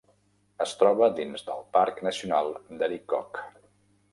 [0.63, 2.51] Es troba dins del Parc Nacional
[2.81, 3.45] de Arikok.